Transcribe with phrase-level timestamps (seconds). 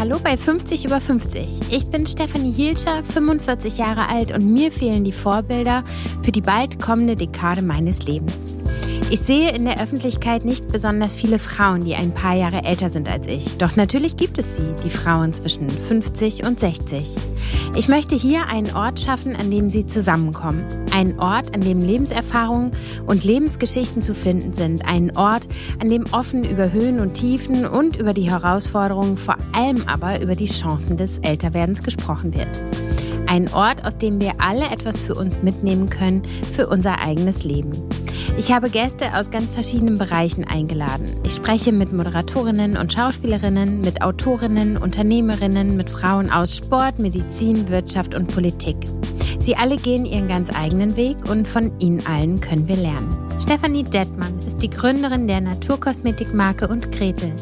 [0.00, 1.70] Hallo bei 50 über 50.
[1.70, 5.84] Ich bin Stefanie Hielscher, 45 Jahre alt und mir fehlen die Vorbilder
[6.22, 8.49] für die bald kommende Dekade meines Lebens.
[9.12, 13.08] Ich sehe in der Öffentlichkeit nicht besonders viele Frauen, die ein paar Jahre älter sind
[13.08, 13.58] als ich.
[13.58, 17.16] Doch natürlich gibt es sie, die Frauen zwischen 50 und 60.
[17.74, 20.64] Ich möchte hier einen Ort schaffen, an dem sie zusammenkommen.
[20.92, 22.70] Einen Ort, an dem Lebenserfahrungen
[23.04, 24.86] und Lebensgeschichten zu finden sind.
[24.86, 25.48] Einen Ort,
[25.80, 30.36] an dem offen über Höhen und Tiefen und über die Herausforderungen, vor allem aber über
[30.36, 32.62] die Chancen des Älterwerdens gesprochen wird.
[33.26, 36.22] Ein Ort, aus dem wir alle etwas für uns mitnehmen können,
[36.52, 37.72] für unser eigenes Leben.
[38.36, 41.16] Ich habe Gäste aus ganz verschiedenen Bereichen eingeladen.
[41.24, 48.14] Ich spreche mit Moderatorinnen und Schauspielerinnen, mit Autorinnen, Unternehmerinnen, mit Frauen aus Sport, Medizin, Wirtschaft
[48.14, 48.76] und Politik.
[49.40, 53.16] Sie alle gehen ihren ganz eigenen Weg und von ihnen allen können wir lernen.
[53.40, 57.32] Stefanie Dettmann ist die Gründerin der Naturkosmetikmarke und Gretel.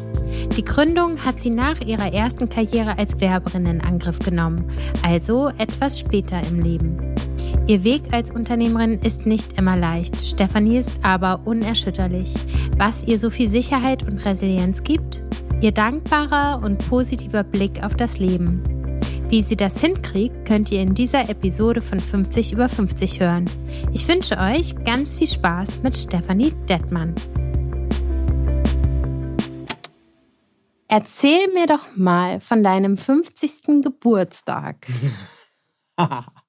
[0.55, 4.65] Die Gründung hat sie nach ihrer ersten Karriere als Werberin in Angriff genommen,
[5.03, 7.08] also etwas später im Leben.
[7.69, 10.19] Ihr Weg als Unternehmerin ist nicht immer leicht.
[10.19, 12.33] Stefanie ist aber unerschütterlich.
[12.77, 15.23] Was ihr so viel Sicherheit und Resilienz gibt?
[15.61, 18.63] Ihr dankbarer und positiver Blick auf das Leben.
[19.29, 23.45] Wie sie das hinkriegt, könnt ihr in dieser Episode von 50 über 50 hören.
[23.93, 27.13] Ich wünsche euch ganz viel Spaß mit Stefanie Dettmann.
[30.87, 33.83] Erzähl mir doch mal von deinem 50.
[33.83, 34.87] Geburtstag.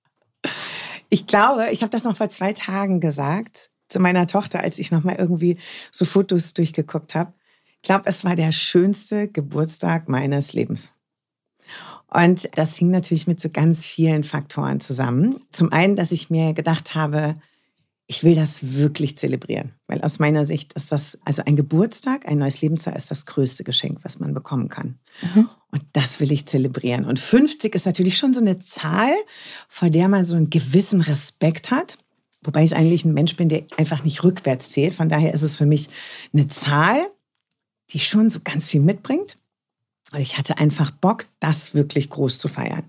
[1.11, 4.93] Ich glaube, ich habe das noch vor zwei Tagen gesagt zu meiner Tochter, als ich
[4.93, 5.59] noch mal irgendwie
[5.91, 7.33] so Fotos durchgeguckt habe.
[7.83, 10.93] Ich glaube, es war der schönste Geburtstag meines Lebens.
[12.07, 15.41] Und das hing natürlich mit so ganz vielen Faktoren zusammen.
[15.53, 17.37] Zum einen, dass ich mir gedacht habe,
[18.11, 22.39] ich will das wirklich zelebrieren, weil aus meiner Sicht ist das, also ein Geburtstag, ein
[22.39, 24.99] neues Lebensjahr ist das größte Geschenk, was man bekommen kann.
[25.23, 25.49] Mhm.
[25.71, 27.05] Und das will ich zelebrieren.
[27.05, 29.13] Und 50 ist natürlich schon so eine Zahl,
[29.69, 31.99] vor der man so einen gewissen Respekt hat.
[32.43, 34.95] Wobei ich eigentlich ein Mensch bin, der einfach nicht rückwärts zählt.
[34.95, 35.89] Von daher ist es für mich
[36.33, 36.99] eine Zahl,
[37.91, 39.39] die schon so ganz viel mitbringt.
[40.19, 42.83] Ich hatte einfach Bock, das wirklich groß zu feiern.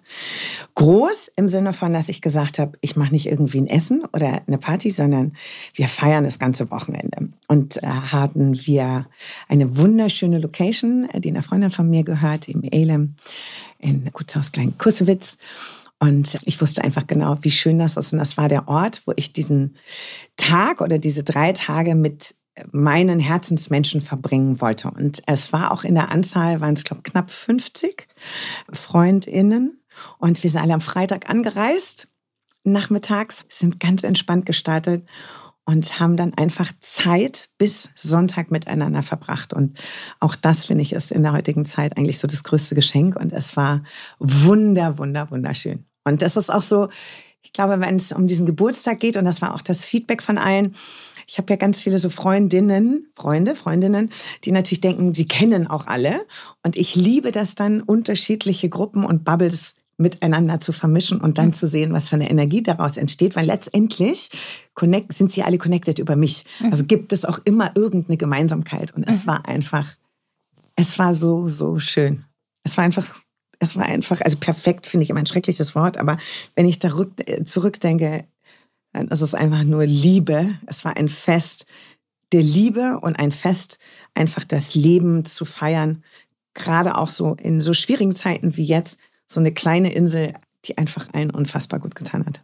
[0.74, 4.42] Groß im Sinne von, dass ich gesagt habe, ich mache nicht irgendwie ein Essen oder
[4.48, 5.34] eine Party, sondern
[5.76, 7.30] wir feiern das ganze Wochenende.
[7.48, 9.06] Und äh, hatten wir
[9.48, 13.16] eine wunderschöne Location, die einer Freundin von mir gehört, im Elem,
[13.78, 15.38] in Gutshaus Klein Kussewitz.
[16.00, 18.14] Und ich wusste einfach genau, wie schön das ist.
[18.14, 19.76] Und das war der Ort, wo ich diesen
[20.36, 22.34] Tag oder diese drei Tage mit
[22.72, 24.92] meinen Herzensmenschen verbringen wollte.
[24.92, 28.08] Und es war auch in der Anzahl, waren es, glaube ich, knapp 50
[28.72, 29.82] FreundInnen.
[30.18, 32.08] Und wir sind alle am Freitag angereist,
[32.64, 35.06] nachmittags, sind ganz entspannt gestartet
[35.66, 39.54] und haben dann einfach Zeit bis Sonntag miteinander verbracht.
[39.54, 39.80] Und
[40.20, 43.16] auch das, finde ich, ist in der heutigen Zeit eigentlich so das größte Geschenk.
[43.16, 43.84] Und es war
[44.20, 45.86] wunder, wunder, wunderschön.
[46.04, 46.90] Und das ist auch so,
[47.44, 50.38] ich glaube, wenn es um diesen Geburtstag geht, und das war auch das Feedback von
[50.38, 50.76] allen,
[51.32, 54.10] ich habe ja ganz viele so Freundinnen, Freunde, Freundinnen,
[54.44, 56.26] die natürlich denken, sie kennen auch alle.
[56.62, 61.54] Und ich liebe das dann, unterschiedliche Gruppen und Bubbles miteinander zu vermischen und dann mhm.
[61.54, 64.30] zu sehen, was für eine Energie daraus entsteht, weil letztendlich
[64.74, 66.44] connect, sind sie alle connected über mich.
[66.60, 66.72] Mhm.
[66.72, 68.94] Also gibt es auch immer irgendeine Gemeinsamkeit.
[68.94, 69.28] Und es mhm.
[69.28, 69.96] war einfach,
[70.76, 72.26] es war so, so schön.
[72.64, 73.08] Es war einfach,
[73.60, 76.18] es war einfach, also perfekt finde ich immer ein schreckliches Wort, aber
[76.56, 76.90] wenn ich da
[77.26, 78.26] äh, zurückdenke,
[78.94, 80.56] es ist einfach nur Liebe.
[80.68, 81.66] Es war ein Fest
[82.32, 83.80] der Liebe und ein Fest,
[84.14, 86.04] einfach das Leben zu feiern.
[86.54, 90.34] Gerade auch so in so schwierigen Zeiten wie jetzt, so eine kleine Insel,
[90.66, 92.42] die einfach allen unfassbar gut getan hat.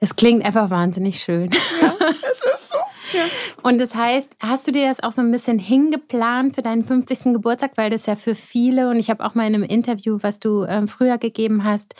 [0.00, 1.50] Es klingt einfach wahnsinnig schön.
[1.50, 1.94] Ja,
[2.30, 2.78] es ist so.
[3.16, 3.24] Ja.
[3.62, 7.32] Und das heißt, hast du dir das auch so ein bisschen hingeplant für deinen 50.
[7.32, 10.40] Geburtstag, weil das ja für viele, und ich habe auch mal in einem Interview, was
[10.40, 11.94] du äh, früher gegeben hast,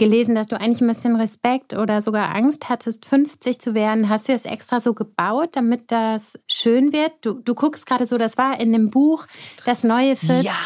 [0.00, 4.08] gelesen, dass du eigentlich ein bisschen Respekt oder sogar Angst hattest, 50 zu werden.
[4.08, 7.12] Hast du das extra so gebaut, damit das schön wird?
[7.20, 9.26] Du, du guckst gerade so, das war in dem Buch
[9.64, 10.44] Das neue 40.
[10.44, 10.56] Ja,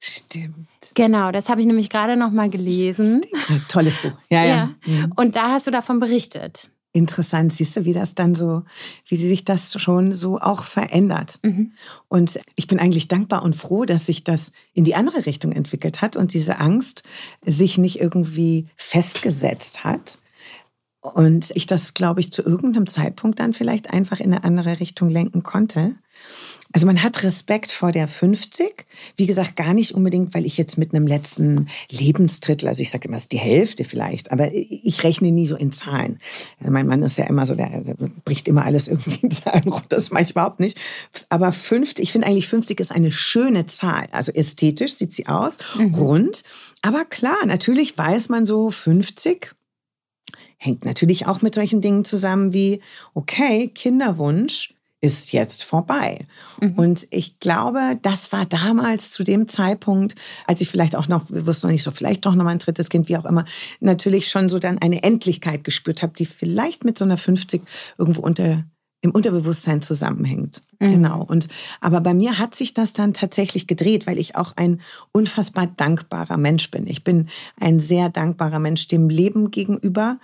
[0.00, 0.68] stimmt.
[0.94, 3.22] Genau, das habe ich nämlich gerade noch mal gelesen.
[3.68, 4.12] Tolles Buch.
[4.28, 4.70] Ja, ja.
[4.84, 5.06] ja.
[5.16, 7.52] Und da hast du davon berichtet interessant.
[7.52, 8.62] Siehst du, wie das dann so,
[9.06, 11.40] wie sich das schon so auch verändert.
[11.42, 11.72] Mhm.
[12.08, 16.00] Und ich bin eigentlich dankbar und froh, dass sich das in die andere Richtung entwickelt
[16.00, 17.02] hat und diese Angst
[17.44, 20.18] sich nicht irgendwie festgesetzt hat.
[21.00, 25.10] Und ich das, glaube ich, zu irgendeinem Zeitpunkt dann vielleicht einfach in eine andere Richtung
[25.10, 25.96] lenken konnte.
[26.74, 28.84] Also man hat Respekt vor der 50.
[29.16, 33.06] Wie gesagt, gar nicht unbedingt, weil ich jetzt mit einem letzten Lebensdrittel, also ich sage
[33.06, 36.18] immer, es ist die Hälfte vielleicht, aber ich rechne nie so in Zahlen.
[36.58, 37.84] Also mein Mann ist ja immer so, der,
[38.24, 40.76] bricht immer alles irgendwie in Zahlen runter, das mache ich überhaupt nicht.
[41.28, 44.08] Aber 50, ich finde eigentlich 50 ist eine schöne Zahl.
[44.10, 45.94] Also ästhetisch sieht sie aus, mhm.
[45.94, 46.42] rund.
[46.82, 49.54] Aber klar, natürlich weiß man so 50,
[50.56, 52.80] hängt natürlich auch mit solchen Dingen zusammen wie,
[53.14, 54.74] okay, Kinderwunsch
[55.04, 56.26] ist jetzt vorbei.
[56.62, 56.72] Mhm.
[56.72, 60.14] Und ich glaube, das war damals zu dem Zeitpunkt,
[60.46, 62.58] als ich vielleicht auch noch, wir wussten noch nicht so, vielleicht doch noch mal ein
[62.58, 63.44] drittes Kind, wie auch immer,
[63.80, 67.62] natürlich schon so dann eine Endlichkeit gespürt habe, die vielleicht mit so einer 50
[67.98, 68.64] irgendwo unter
[69.02, 70.62] im Unterbewusstsein zusammenhängt.
[70.80, 70.90] Mhm.
[70.92, 71.22] Genau.
[71.22, 71.48] Und
[71.82, 74.80] aber bei mir hat sich das dann tatsächlich gedreht, weil ich auch ein
[75.12, 76.86] unfassbar dankbarer Mensch bin.
[76.86, 77.28] Ich bin
[77.60, 80.18] ein sehr dankbarer Mensch dem Leben gegenüber.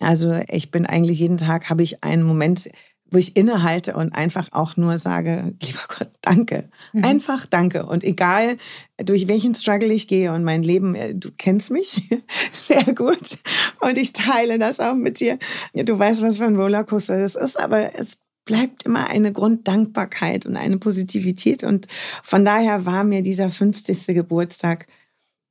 [0.00, 2.68] Also ich bin eigentlich jeden Tag habe ich einen Moment
[3.14, 6.68] wo ich innehalte und einfach auch nur sage, lieber Gott, danke.
[6.92, 7.04] Mhm.
[7.04, 7.86] Einfach danke.
[7.86, 8.56] Und egal,
[8.96, 12.02] durch welchen Struggle ich gehe und mein Leben, äh, du kennst mich
[12.52, 13.38] sehr gut
[13.80, 15.38] und ich teile das auch mit dir.
[15.72, 20.56] Du weißt, was für ein Rollercoaster das ist, aber es bleibt immer eine Grunddankbarkeit und
[20.56, 21.62] eine Positivität.
[21.62, 21.86] Und
[22.24, 24.08] von daher war mir dieser 50.
[24.08, 24.86] Geburtstag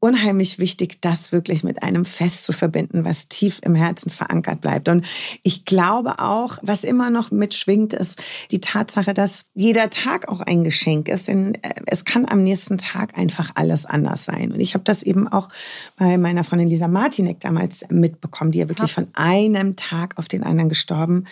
[0.04, 4.90] unheimlich wichtig, das wirklich mit einem Fest zu verbinden, was tief im Herzen verankert bleibt.
[4.90, 5.06] Und
[5.44, 8.22] ich glaube auch, was immer noch mitschwingt, ist
[8.52, 11.30] die Tatsache, dass jeder Tag auch ein Geschenk ist.
[11.30, 14.52] Denn äh, es kann am nächsten Tag einfach alles anders sein.
[14.52, 15.48] Und ich habe das eben auch
[15.96, 20.44] bei meiner Freundin Lisa Martinek damals mitbekommen, die ja wirklich von einem Tag auf den
[20.44, 21.28] anderen gestorben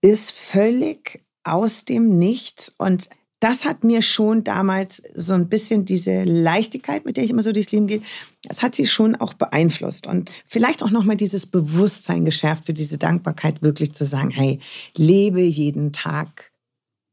[0.00, 3.10] ist, völlig aus dem Nichts und
[3.44, 7.52] das hat mir schon damals so ein bisschen diese Leichtigkeit, mit der ich immer so
[7.52, 8.00] durchs Leben gehe,
[8.44, 12.96] das hat sie schon auch beeinflusst und vielleicht auch nochmal dieses Bewusstsein geschärft für diese
[12.96, 14.60] Dankbarkeit, wirklich zu sagen, hey,
[14.96, 16.52] lebe jeden Tag,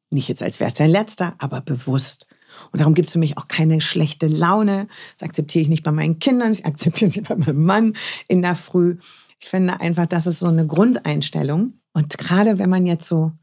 [0.09, 2.27] nicht jetzt als wäre es dein letzter, aber bewusst.
[2.71, 4.87] Und darum gibt es für mich auch keine schlechte Laune.
[5.17, 7.97] Das akzeptiere ich nicht bei meinen Kindern, ich akzeptiere sie bei meinem Mann
[8.29, 8.99] in der Früh.
[9.37, 11.73] Ich finde einfach, das ist so eine Grundeinstellung.
[11.91, 13.33] Und gerade wenn man jetzt so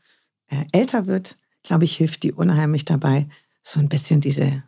[0.46, 3.29] äh, älter wird, glaube ich, hilft die unheimlich dabei,
[3.63, 4.63] so ein bisschen diese,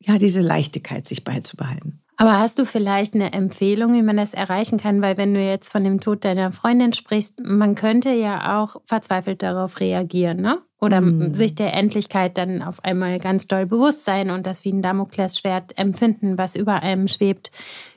[0.00, 2.04] ja, diese Leichtigkeit sich beizubehalten.
[2.16, 5.02] Aber hast du vielleicht eine Empfehlung, wie man das erreichen kann?
[5.02, 9.42] Weil wenn du jetzt von dem Tod deiner Freundin sprichst, man könnte ja auch verzweifelt
[9.42, 10.58] darauf reagieren, ne?
[10.80, 11.34] Oder hm.
[11.34, 15.76] sich der Endlichkeit dann auf einmal ganz doll bewusst sein und das wie ein Damoklesschwert
[15.76, 17.50] empfinden, was über einem schwebt.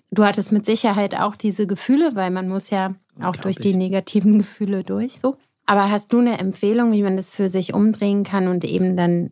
[0.09, 4.37] Du hattest mit Sicherheit auch diese Gefühle, weil man muss ja auch durch die negativen
[4.39, 5.37] Gefühle durch, so.
[5.67, 9.31] Aber hast du eine Empfehlung, wie man das für sich umdrehen kann und eben dann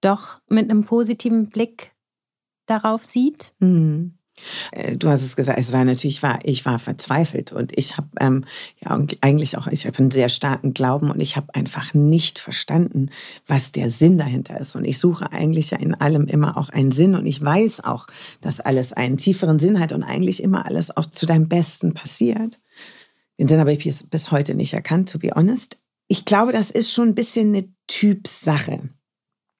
[0.00, 1.92] doch mit einem positiven Blick
[2.66, 3.52] darauf sieht?
[3.58, 4.14] Mhm.
[4.96, 8.08] Du hast es gesagt, es war natürlich, ich war, ich war verzweifelt und ich habe
[8.18, 8.44] ähm,
[8.80, 13.10] ja eigentlich auch, ich habe einen sehr starken Glauben und ich habe einfach nicht verstanden,
[13.46, 14.74] was der Sinn dahinter ist.
[14.74, 18.06] Und ich suche eigentlich ja in allem immer auch einen Sinn und ich weiß auch,
[18.40, 22.58] dass alles einen tieferen Sinn hat und eigentlich immer alles auch zu deinem Besten passiert.
[23.38, 25.78] Den Sinn habe ich bis, bis heute nicht erkannt, to be honest.
[26.08, 28.90] Ich glaube, das ist schon ein bisschen eine Typsache.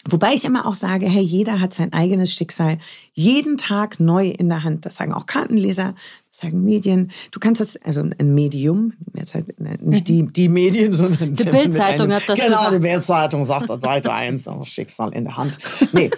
[0.05, 2.79] Wobei ich immer auch sage, hey, jeder hat sein eigenes Schicksal
[3.13, 4.85] jeden Tag neu in der Hand.
[4.85, 5.95] Das sagen auch Kartenleser,
[6.31, 7.13] das sagen Medien.
[7.31, 12.13] Du kannst das, also ein Medium, jetzt halt nicht die, die Medien, sondern die Bildzeitung
[12.13, 12.75] hat das Genau, gesagt.
[12.75, 15.57] die Bildzeitung sagt auf Seite 1, oh, Schicksal in der Hand.
[15.93, 16.11] Nee,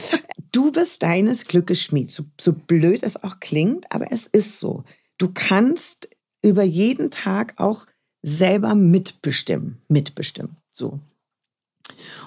[0.50, 2.11] du bist deines Glückes Schmied.
[2.11, 4.85] So, so blöd es auch klingt, aber es ist so.
[5.19, 6.09] Du kannst
[6.44, 7.87] über jeden Tag auch
[8.23, 10.56] selber mitbestimmen, mitbestimmen.
[10.73, 11.00] So.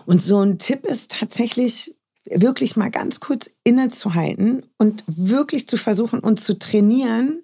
[0.06, 6.20] Und so ein Tipp ist tatsächlich wirklich mal ganz kurz innezuhalten und wirklich zu versuchen
[6.20, 7.44] und zu trainieren,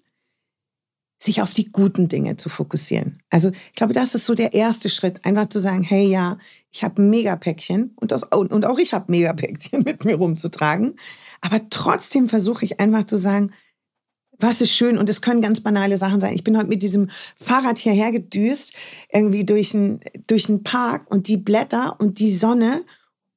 [1.21, 3.21] sich auf die guten Dinge zu fokussieren.
[3.29, 6.38] Also ich glaube, das ist so der erste Schritt, einfach zu sagen, hey ja,
[6.71, 10.95] ich habe ein Megapäckchen und, das, und auch ich habe Megapäckchen mit mir rumzutragen.
[11.39, 13.51] Aber trotzdem versuche ich einfach zu sagen,
[14.43, 16.35] was ist schön und es können ganz banale Sachen sein.
[16.35, 18.73] Ich bin heute mit diesem Fahrrad hierher gedüst,
[19.12, 22.83] irgendwie durch einen durch Park und die Blätter und die Sonne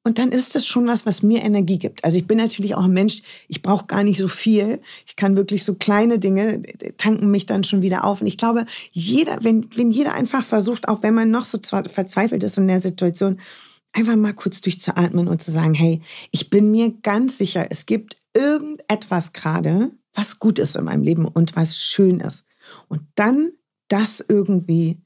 [0.07, 2.05] und dann ist das schon was, was mir Energie gibt.
[2.05, 4.81] Also ich bin natürlich auch ein Mensch, ich brauche gar nicht so viel.
[5.05, 6.63] Ich kann wirklich so kleine Dinge
[6.97, 8.21] tanken mich dann schon wieder auf.
[8.21, 12.45] Und ich glaube, jeder, wenn, wenn jeder einfach versucht, auch wenn man noch so verzweifelt
[12.45, 13.41] ist in der Situation,
[13.93, 18.17] einfach mal kurz durchzuatmen und zu sagen, hey, ich bin mir ganz sicher, es gibt
[18.33, 22.47] irgendetwas gerade, was gut ist in meinem Leben und was schön ist.
[22.89, 23.53] Und dann
[23.89, 25.01] das irgendwie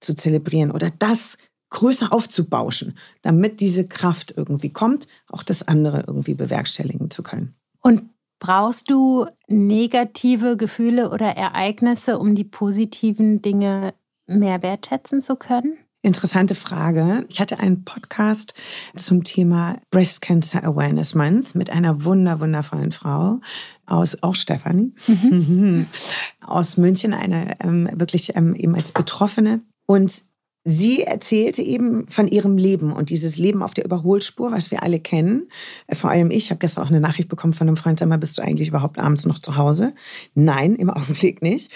[0.00, 1.38] zu zelebrieren oder das
[1.70, 7.54] größer aufzubauschen, damit diese Kraft irgendwie kommt, auch das andere irgendwie bewerkstelligen zu können.
[7.80, 13.94] Und brauchst du negative Gefühle oder Ereignisse, um die positiven Dinge
[14.26, 15.78] mehr wertschätzen zu können?
[16.02, 17.26] Interessante Frage.
[17.28, 18.54] Ich hatte einen Podcast
[18.94, 23.40] zum Thema Breast Cancer Awareness Month mit einer wunder, wundervollen Frau
[23.86, 25.86] aus, auch Stefanie, mhm.
[26.40, 29.60] aus München, eine ähm, wirklich ähm, eben als Betroffene.
[29.86, 30.24] Und
[30.68, 34.98] Sie erzählte eben von ihrem Leben und dieses Leben auf der Überholspur, was wir alle
[34.98, 35.48] kennen.
[35.86, 38.18] Äh, vor allem ich habe gestern auch eine Nachricht bekommen von einem Freund, sag mal,
[38.18, 39.94] bist du eigentlich überhaupt abends noch zu Hause?
[40.34, 41.70] Nein, im Augenblick nicht.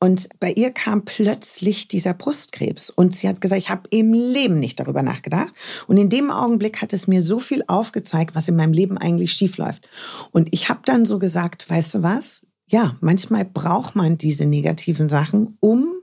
[0.00, 2.90] Und bei ihr kam plötzlich dieser Brustkrebs.
[2.90, 5.52] Und sie hat gesagt, ich habe im Leben nicht darüber nachgedacht.
[5.86, 9.32] Und in dem Augenblick hat es mir so viel aufgezeigt, was in meinem Leben eigentlich
[9.32, 9.88] schiefläuft.
[10.30, 12.46] Und ich habe dann so gesagt, weißt du was?
[12.70, 15.94] Ja, manchmal braucht man diese negativen Sachen, um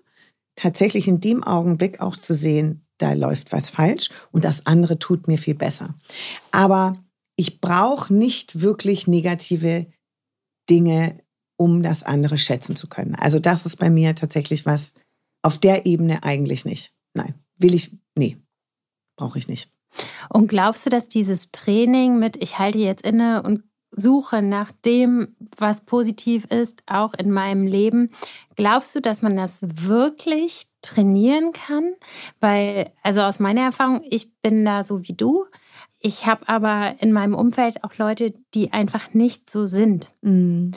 [0.56, 5.28] tatsächlich in dem Augenblick auch zu sehen, da läuft was falsch und das andere tut
[5.28, 5.96] mir viel besser.
[6.52, 6.98] Aber
[7.36, 9.88] ich brauche nicht wirklich negative
[10.70, 11.20] Dinge
[11.58, 13.16] um das andere schätzen zu können.
[13.16, 14.94] Also das ist bei mir tatsächlich was
[15.42, 16.92] auf der Ebene eigentlich nicht.
[17.14, 18.38] Nein, will ich, nee,
[19.16, 19.70] brauche ich nicht.
[20.30, 25.36] Und glaubst du, dass dieses Training mit ich halte jetzt inne und suche nach dem,
[25.58, 28.10] was positiv ist, auch in meinem Leben,
[28.56, 31.94] glaubst du, dass man das wirklich trainieren kann?
[32.40, 35.46] Weil, also aus meiner Erfahrung, ich bin da so wie du.
[36.00, 40.14] Ich habe aber in meinem Umfeld auch Leute, die einfach nicht so sind.
[40.22, 40.72] Mhm.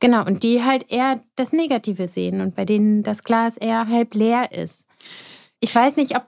[0.00, 4.14] Genau, und die halt eher das Negative sehen und bei denen das Glas eher halb
[4.14, 4.86] leer ist.
[5.60, 6.24] Ich weiß nicht, ob,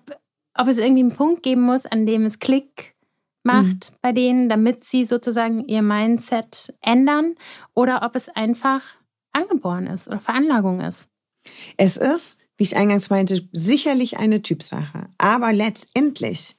[0.55, 2.95] ob es irgendwie einen Punkt geben muss, an dem es Klick
[3.43, 3.97] macht mhm.
[4.03, 7.35] bei denen, damit sie sozusagen ihr Mindset ändern
[7.75, 8.83] oder ob es einfach
[9.33, 11.09] angeboren ist oder Veranlagung ist.
[11.77, 15.09] Es ist, wie ich eingangs meinte, sicherlich eine Typsache.
[15.19, 16.56] Aber letztendlich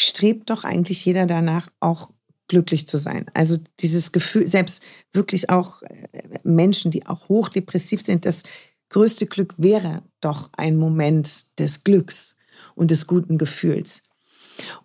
[0.00, 2.10] strebt doch eigentlich jeder danach, auch
[2.48, 3.26] glücklich zu sein.
[3.32, 8.42] Also dieses Gefühl, selbst wirklich auch äh, Menschen, die auch hochdepressiv sind, das
[8.88, 12.34] größte Glück wäre doch ein Moment des Glücks
[12.74, 14.02] und des guten Gefühls.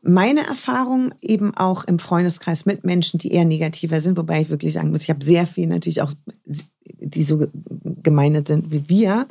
[0.03, 4.74] Meine Erfahrung eben auch im Freundeskreis mit Menschen, die eher negativer sind, wobei ich wirklich
[4.74, 6.13] sagen muss, ich habe sehr viel natürlich auch,
[6.86, 7.48] die so
[7.84, 9.27] gemeindet sind wie wir.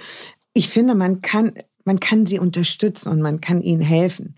[0.54, 1.52] Ich finde, man kann,
[1.84, 4.34] man kann sie unterstützen und man kann ihnen helfen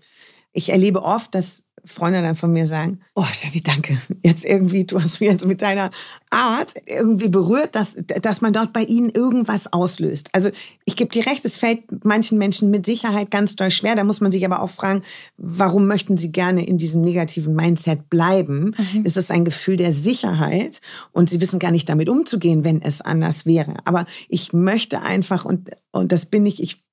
[0.57, 4.01] ich erlebe oft, dass Freunde dann von mir sagen, oh Steffi, danke.
[4.23, 5.91] Jetzt irgendwie, du hast mich jetzt mit deiner
[6.31, 10.29] Art irgendwie berührt, dass, dass man dort bei ihnen irgendwas auslöst.
[10.33, 10.49] Also
[10.83, 13.95] ich gebe dir recht, es fällt manchen Menschen mit Sicherheit ganz doll schwer.
[13.95, 15.03] Da muss man sich aber auch fragen,
[15.37, 18.75] warum möchten sie gerne in diesem negativen Mindset bleiben?
[18.77, 19.03] Mhm.
[19.05, 20.81] Es ist ein Gefühl der Sicherheit
[21.13, 23.75] und sie wissen gar nicht damit umzugehen, wenn es anders wäre.
[23.85, 26.86] Aber ich möchte einfach, und, und das bin ich, ich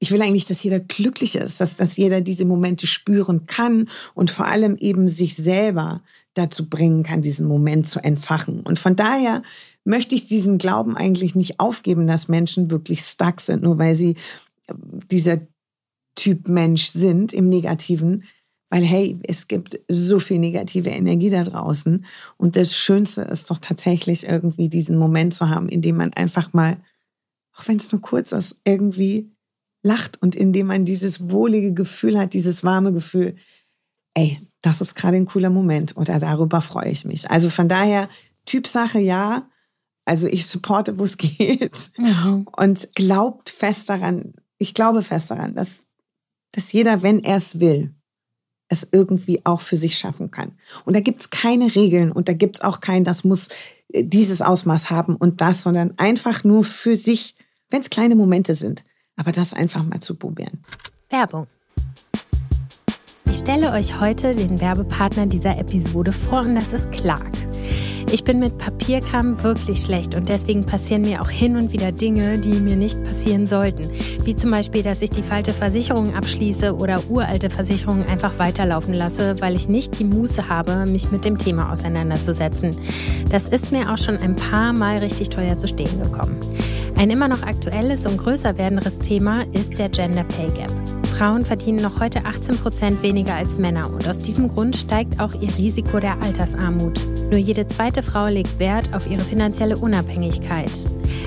[0.00, 4.30] ich will eigentlich, dass jeder glücklich ist, dass, dass jeder diese Momente spüren kann und
[4.30, 6.02] vor allem eben sich selber
[6.34, 8.60] dazu bringen kann, diesen Moment zu entfachen.
[8.60, 9.42] Und von daher
[9.84, 14.10] möchte ich diesen Glauben eigentlich nicht aufgeben, dass Menschen wirklich stuck sind, nur weil sie
[14.66, 14.74] äh,
[15.10, 15.40] dieser
[16.14, 18.24] Typ Mensch sind im Negativen.
[18.70, 22.04] Weil, hey, es gibt so viel negative Energie da draußen.
[22.36, 26.52] Und das Schönste ist doch tatsächlich irgendwie diesen Moment zu haben, in dem man einfach
[26.52, 26.76] mal,
[27.56, 29.30] auch wenn es nur kurz ist, irgendwie
[29.82, 33.36] lacht und indem man dieses wohlige Gefühl hat, dieses warme Gefühl,
[34.14, 37.30] ey, das ist gerade ein cooler Moment oder darüber freue ich mich.
[37.30, 38.08] Also von daher,
[38.44, 39.48] Typsache ja.
[40.04, 42.46] Also ich supporte, wo es geht mhm.
[42.56, 45.86] und glaubt fest daran, ich glaube fest daran, dass,
[46.52, 47.94] dass jeder, wenn er es will,
[48.68, 50.52] es irgendwie auch für sich schaffen kann.
[50.84, 53.48] Und da gibt es keine Regeln und da gibt es auch kein, das muss
[53.92, 57.34] äh, dieses Ausmaß haben und das, sondern einfach nur für sich,
[57.70, 58.84] wenn es kleine Momente sind.
[59.18, 60.64] Aber das einfach mal zu probieren.
[61.10, 61.46] Werbung.
[63.30, 67.32] Ich stelle euch heute den Werbepartner dieser Episode vor und das ist Clark.
[68.10, 72.38] Ich bin mit Papierkram wirklich schlecht und deswegen passieren mir auch hin und wieder Dinge,
[72.38, 73.90] die mir nicht passieren sollten.
[74.24, 79.38] Wie zum Beispiel, dass ich die falsche Versicherung abschließe oder uralte Versicherungen einfach weiterlaufen lasse,
[79.40, 82.76] weil ich nicht die Muße habe, mich mit dem Thema auseinanderzusetzen.
[83.28, 86.40] Das ist mir auch schon ein paar Mal richtig teuer zu stehen gekommen.
[86.98, 90.72] Ein immer noch aktuelles und größer werdendes Thema ist der Gender Pay Gap.
[91.06, 95.32] Frauen verdienen noch heute 18 Prozent weniger als Männer und aus diesem Grund steigt auch
[95.32, 97.00] ihr Risiko der Altersarmut.
[97.30, 100.70] Nur jede zweite Frau legt Wert auf ihre finanzielle Unabhängigkeit.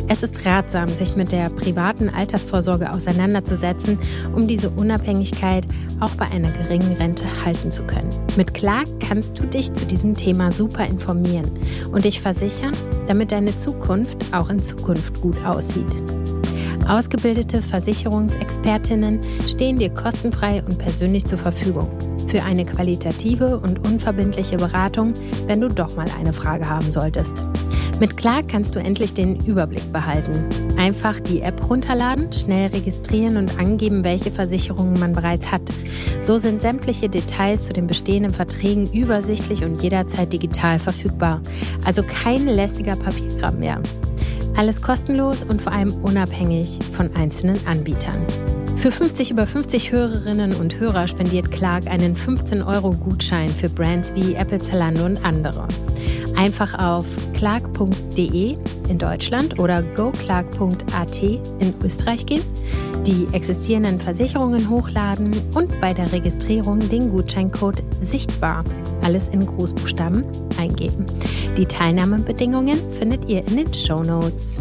[0.07, 3.99] Es ist ratsam, sich mit der privaten Altersvorsorge auseinanderzusetzen,
[4.35, 5.65] um diese Unabhängigkeit
[5.99, 8.09] auch bei einer geringen Rente halten zu können.
[8.35, 11.51] Mit Clark kannst du dich zu diesem Thema super informieren
[11.91, 12.73] und dich versichern,
[13.07, 16.03] damit deine Zukunft auch in Zukunft gut aussieht.
[16.87, 21.89] Ausgebildete Versicherungsexpertinnen stehen dir kostenfrei und persönlich zur Verfügung.
[22.31, 25.13] Für eine qualitative und unverbindliche Beratung,
[25.47, 27.43] wenn du doch mal eine Frage haben solltest.
[27.99, 30.45] Mit Clark kannst du endlich den Überblick behalten.
[30.77, 35.61] Einfach die App runterladen, schnell registrieren und angeben, welche Versicherungen man bereits hat.
[36.21, 41.41] So sind sämtliche Details zu den bestehenden Verträgen übersichtlich und jederzeit digital verfügbar.
[41.85, 43.81] Also kein lästiger Papierkram mehr.
[44.55, 48.25] Alles kostenlos und vor allem unabhängig von einzelnen Anbietern.
[48.81, 54.57] Für 50 über 50 Hörerinnen und Hörer spendiert Clark einen 15-Euro-Gutschein für Brands wie Apple,
[54.57, 55.67] Zalando und andere.
[56.35, 58.57] Einfach auf clark.de
[58.89, 62.41] in Deutschland oder goclark.at in Österreich gehen,
[63.05, 68.63] die existierenden Versicherungen hochladen und bei der Registrierung den Gutscheincode sichtbar,
[69.03, 70.23] alles in Großbuchstaben,
[70.57, 71.05] eingeben.
[71.55, 74.59] Die Teilnahmebedingungen findet ihr in den Show Notes.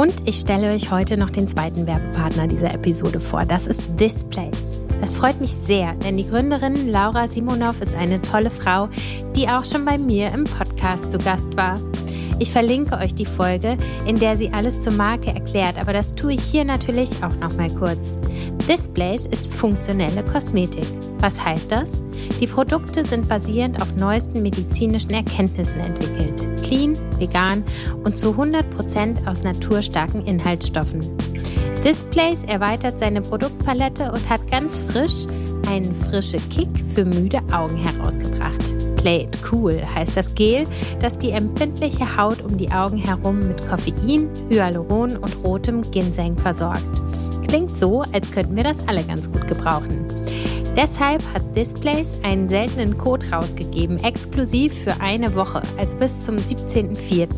[0.00, 3.44] Und ich stelle euch heute noch den zweiten Werbepartner dieser Episode vor.
[3.44, 4.80] Das ist This Place.
[4.98, 8.88] Das freut mich sehr, denn die Gründerin Laura Simonov ist eine tolle Frau,
[9.36, 11.78] die auch schon bei mir im Podcast zu Gast war.
[12.38, 13.76] Ich verlinke euch die Folge,
[14.06, 17.54] in der sie alles zur Marke erklärt, aber das tue ich hier natürlich auch noch
[17.58, 18.16] mal kurz.
[18.66, 20.86] Displays ist funktionelle Kosmetik.
[21.20, 22.00] Was heißt das?
[22.40, 26.62] Die Produkte sind basierend auf neuesten medizinischen Erkenntnissen entwickelt.
[26.62, 27.62] Clean, vegan
[28.04, 31.00] und zu 100% aus naturstarken Inhaltsstoffen.
[31.84, 35.26] Displays erweitert seine Produktpalette und hat ganz frisch
[35.68, 38.96] einen frische Kick für müde Augen herausgebracht.
[38.96, 40.66] Play It Cool heißt das Gel,
[41.00, 46.84] das die empfindliche Haut um die Augen herum mit Koffein, Hyaluron und rotem Ginseng versorgt.
[47.48, 50.09] Klingt so, als könnten wir das alle ganz gut gebrauchen.
[50.76, 57.28] Deshalb hat Displays einen seltenen Code rausgegeben, exklusiv für eine Woche, also bis zum 17.04.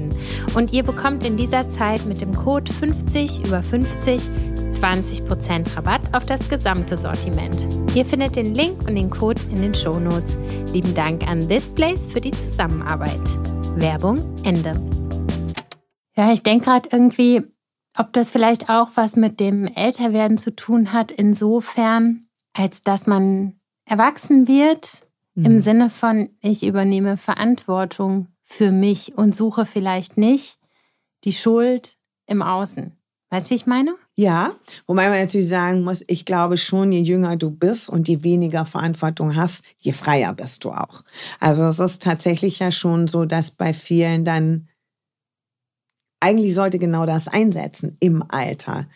[0.54, 4.30] Und ihr bekommt in dieser Zeit mit dem Code 50 über 50
[4.72, 7.66] 20% Rabatt auf das gesamte Sortiment.
[7.94, 10.36] Ihr findet den Link und den Code in den Shownotes.
[10.72, 13.20] Lieben Dank an Displays für die Zusammenarbeit.
[13.76, 14.80] Werbung Ende.
[16.16, 17.42] Ja, ich denke gerade irgendwie,
[17.96, 23.60] ob das vielleicht auch was mit dem Älterwerden zu tun hat, insofern, als dass man
[23.84, 25.44] erwachsen wird, mhm.
[25.44, 30.58] im Sinne von, ich übernehme Verantwortung für mich und suche vielleicht nicht
[31.24, 32.96] die Schuld im Außen.
[33.30, 33.94] Weißt du, wie ich meine?
[34.14, 34.52] Ja,
[34.86, 38.66] wobei man natürlich sagen muss, ich glaube schon, je jünger du bist und je weniger
[38.66, 41.02] Verantwortung hast, je freier bist du auch.
[41.40, 44.68] Also es ist tatsächlich ja schon so, dass bei vielen dann
[46.20, 48.86] eigentlich sollte genau das einsetzen im Alter.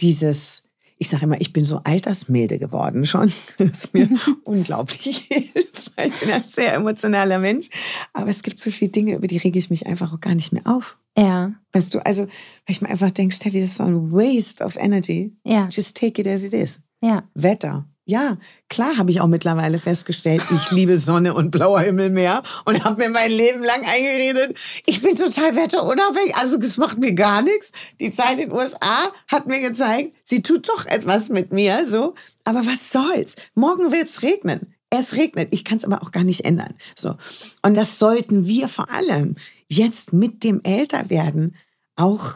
[0.00, 0.64] Dieses
[1.04, 4.08] ich sage immer, ich bin so altersmilde geworden schon, das mir
[4.44, 5.92] unglaublich hilft.
[6.02, 7.68] Ich bin ein sehr emotionaler Mensch.
[8.14, 10.52] Aber es gibt so viele Dinge, über die rege ich mich einfach auch gar nicht
[10.52, 10.96] mehr auf.
[11.16, 11.52] Ja.
[11.72, 12.30] Weißt du, also, weil
[12.68, 15.36] ich mir einfach denke, Steffi, das ist so ein Waste of Energy.
[15.44, 15.68] Ja.
[15.70, 16.80] Just take it as it is.
[17.02, 17.28] Ja.
[17.34, 17.86] Wetter.
[18.06, 18.36] Ja,
[18.68, 23.02] klar habe ich auch mittlerweile festgestellt, ich liebe Sonne und blauer Himmel mehr und habe
[23.02, 27.72] mir mein Leben lang eingeredet, ich bin total wetterunabhängig, also es macht mir gar nichts.
[28.00, 32.14] Die Zeit in den USA hat mir gezeigt, sie tut doch etwas mit mir, so.
[32.44, 33.36] Aber was soll's?
[33.54, 34.74] Morgen wird's regnen.
[34.90, 35.48] Es regnet.
[35.52, 36.74] Ich kann es aber auch gar nicht ändern.
[36.94, 37.16] So.
[37.62, 39.36] Und das sollten wir vor allem
[39.66, 41.56] jetzt mit dem Älterwerden
[41.96, 42.34] auch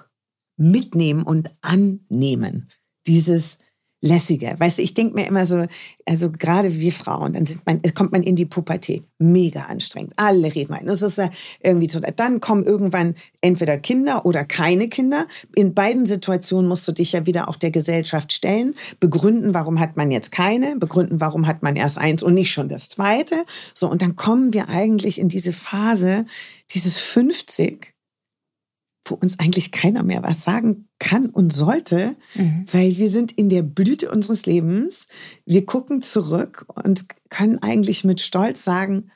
[0.56, 2.70] mitnehmen und annehmen.
[3.06, 3.58] Dieses,
[4.00, 4.58] lässiger.
[4.58, 5.66] Weißt du, ich denke mir immer so,
[6.06, 9.04] also gerade wir Frauen, dann man, kommt man in die Pubertät.
[9.18, 10.12] Mega anstrengend.
[10.16, 10.86] Alle reden ein.
[10.86, 11.30] Das ist ja
[11.60, 11.98] irgendwie so.
[11.98, 15.26] Dann kommen irgendwann entweder Kinder oder keine Kinder.
[15.54, 19.96] In beiden Situationen musst du dich ja wieder auch der Gesellschaft stellen, begründen, warum hat
[19.96, 23.44] man jetzt keine, begründen, warum hat man erst eins und nicht schon das zweite.
[23.74, 26.24] So, und dann kommen wir eigentlich in diese Phase,
[26.70, 27.94] dieses 50,
[29.10, 32.66] wo uns eigentlich keiner mehr was sagen kann und sollte, mhm.
[32.70, 35.08] weil wir sind in der Blüte unseres Lebens.
[35.44, 39.10] Wir gucken zurück und können eigentlich mit Stolz sagen,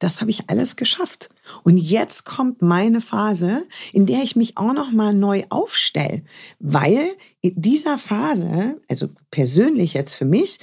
[0.00, 1.28] das habe ich alles geschafft.
[1.62, 6.22] Und jetzt kommt meine Phase, in der ich mich auch noch mal neu aufstelle,
[6.58, 7.12] weil
[7.42, 10.58] in dieser Phase, also persönlich jetzt für mich,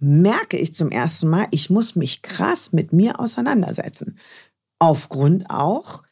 [0.00, 4.18] merke ich zum ersten Mal, ich muss mich krass mit mir auseinandersetzen.
[4.80, 6.02] Aufgrund auch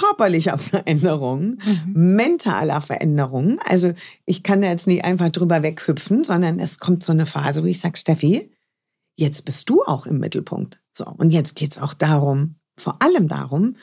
[0.00, 2.16] körperlicher Veränderungen, mhm.
[2.16, 3.58] mentaler Veränderungen.
[3.64, 3.92] Also
[4.24, 7.66] ich kann da jetzt nicht einfach drüber weghüpfen, sondern es kommt so eine Phase, wo
[7.66, 8.50] ich sage, Steffi,
[9.16, 10.80] jetzt bist du auch im Mittelpunkt.
[10.92, 13.76] So, und jetzt geht es auch darum, vor allem darum,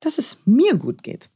[0.00, 1.30] dass es mir gut geht.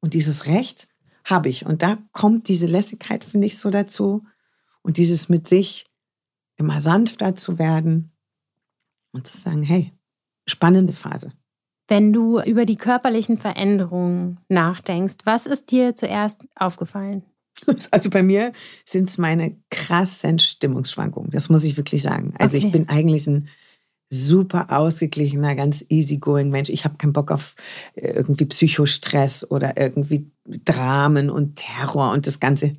[0.00, 0.88] Und dieses Recht
[1.24, 1.64] habe ich.
[1.64, 4.24] Und da kommt diese Lässigkeit, finde ich, so dazu.
[4.82, 5.86] Und dieses mit sich
[6.56, 8.12] immer sanfter zu werden
[9.12, 9.92] und zu sagen, hey,
[10.46, 11.32] spannende Phase.
[11.88, 17.22] Wenn du über die körperlichen Veränderungen nachdenkst, was ist dir zuerst aufgefallen?
[17.90, 18.52] Also bei mir
[18.84, 21.30] sind es meine krassen Stimmungsschwankungen.
[21.30, 22.34] Das muss ich wirklich sagen.
[22.38, 22.66] Also okay.
[22.66, 23.48] ich bin eigentlich ein
[24.10, 26.68] super ausgeglichener, ganz easygoing Mensch.
[26.68, 27.54] Ich habe keinen Bock auf
[27.94, 32.76] äh, irgendwie Psychostress oder irgendwie Dramen und Terror und das Ganze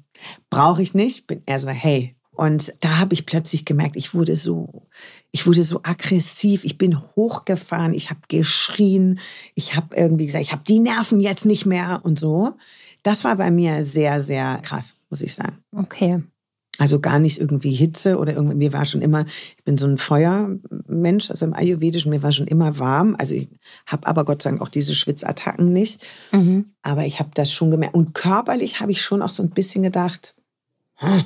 [0.50, 1.28] brauche ich nicht.
[1.28, 2.16] Bin eher so, hey.
[2.38, 4.84] Und da habe ich plötzlich gemerkt, ich wurde so,
[5.32, 6.65] ich wurde so aggressiv.
[6.65, 7.95] Ich bin hochgefahren.
[7.95, 9.19] Ich habe geschrien.
[9.56, 12.54] Ich habe irgendwie gesagt, ich habe die Nerven jetzt nicht mehr und so.
[13.02, 15.58] Das war bei mir sehr, sehr krass, muss ich sagen.
[15.76, 16.21] Okay.
[16.78, 19.26] Also gar nicht irgendwie Hitze oder irgendwie, mir war schon immer,
[19.58, 23.15] ich bin so ein Feuermensch, also im Ayurvedischen, mir war schon immer warm.
[23.17, 23.50] Also ich
[23.88, 26.06] habe aber Gott sei Dank auch diese Schwitzattacken nicht.
[26.32, 26.65] Mhm.
[26.84, 27.95] Aber ich habe das schon gemerkt.
[27.95, 30.36] Und körperlich habe ich schon auch so ein bisschen gedacht,
[30.97, 31.23] hm,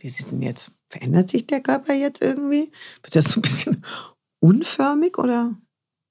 [0.00, 2.72] wie sieht denn jetzt, verändert sich der Körper jetzt irgendwie?
[3.02, 3.84] Wird das so ein bisschen
[4.40, 5.56] unförmig oder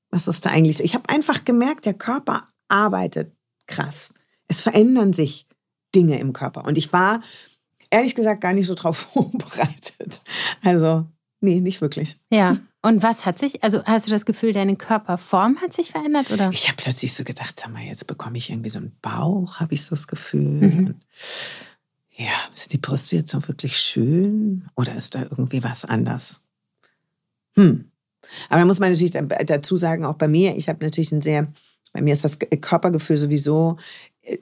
[0.10, 0.80] was ist da eigentlich?
[0.82, 3.34] Ich habe einfach gemerkt, der Körper arbeitet
[3.68, 4.14] krass.
[4.48, 5.48] Es verändern sich
[5.94, 6.66] Dinge im Körper.
[6.66, 7.22] Und ich war
[7.90, 10.22] ehrlich gesagt gar nicht so drauf vorbereitet.
[10.62, 11.06] Also,
[11.42, 12.20] nee, nicht wirklich.
[12.32, 12.58] Ja.
[12.82, 16.52] Und was hat sich, also hast du das Gefühl, deine Körperform hat sich verändert, oder?
[16.52, 19.74] Ich habe plötzlich so gedacht, sag mal, jetzt bekomme ich irgendwie so einen Bauch, habe
[19.74, 20.42] ich so das Gefühl.
[20.62, 20.96] Mhm.
[22.18, 26.42] Ja, sind die Brüste jetzt so wirklich schön oder ist da irgendwie was anders?
[27.56, 27.92] Hm.
[28.50, 31.48] Aber da muss man natürlich dazu sagen, auch bei mir, ich habe natürlich ein sehr,
[31.94, 33.78] bei mir ist das Körpergefühl sowieso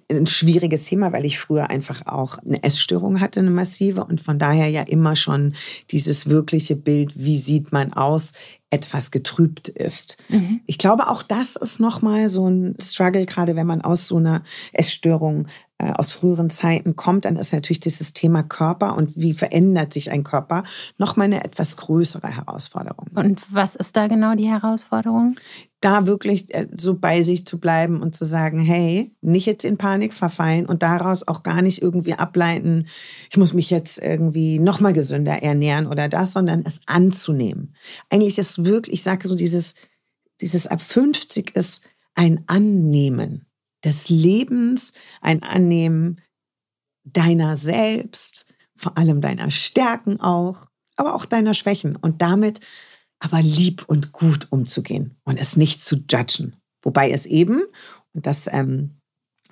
[0.09, 4.39] ein schwieriges Thema, weil ich früher einfach auch eine Essstörung hatte, eine massive und von
[4.39, 5.53] daher ja immer schon
[5.91, 8.33] dieses wirkliche Bild, wie sieht man aus,
[8.71, 10.17] etwas getrübt ist.
[10.29, 10.61] Mhm.
[10.65, 14.43] Ich glaube, auch das ist nochmal so ein Struggle, gerade wenn man aus so einer
[14.73, 19.93] Essstörung äh, aus früheren Zeiten kommt, dann ist natürlich dieses Thema Körper und wie verändert
[19.93, 20.63] sich ein Körper
[20.97, 23.09] nochmal eine etwas größere Herausforderung.
[23.13, 25.35] Und was ist da genau die Herausforderung?
[25.81, 29.77] Da wirklich äh, so bei sich zu bleiben und zu sagen, hey, nicht jetzt in
[29.77, 32.87] Panik verfallen und daraus auch gar nicht irgendwie ableiten,
[33.29, 37.75] ich muss mich jetzt irgendwie nochmal gesünder ernähren oder das, sondern es anzunehmen.
[38.09, 39.75] Eigentlich ist wirklich, ich sage so, dieses,
[40.39, 41.83] dieses ab 50 ist
[42.15, 43.44] ein Annehmen
[43.85, 46.21] des Lebens, ein Annehmen
[47.03, 48.45] deiner selbst,
[48.75, 52.59] vor allem deiner Stärken auch, aber auch deiner Schwächen und damit
[53.19, 56.55] aber lieb und gut umzugehen und es nicht zu judgen.
[56.81, 57.63] Wobei es eben,
[58.13, 58.97] und das ähm,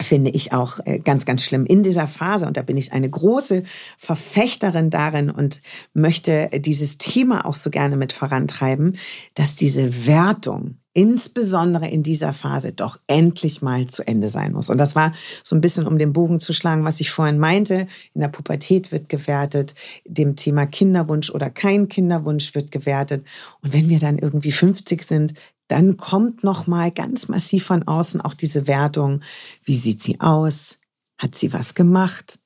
[0.02, 2.48] finde ich auch äh, ganz, ganz schlimm in dieser Phase.
[2.48, 3.64] Und da bin ich eine große
[3.98, 5.62] Verfechterin darin und
[5.94, 8.98] möchte dieses Thema auch so gerne mit vorantreiben,
[9.36, 14.70] dass diese Wertung insbesondere in dieser Phase doch endlich mal zu Ende sein muss.
[14.70, 17.88] Und das war so ein bisschen, um den Bogen zu schlagen, was ich vorhin meinte.
[18.14, 19.74] In der Pubertät wird gewertet,
[20.06, 23.26] dem Thema Kinderwunsch oder kein Kinderwunsch wird gewertet.
[23.62, 25.34] Und wenn wir dann irgendwie 50 sind,
[25.68, 29.22] dann kommt noch mal ganz massiv von außen auch diese Wertung,
[29.64, 30.78] wie sieht sie aus?
[31.18, 32.40] Hat sie was gemacht?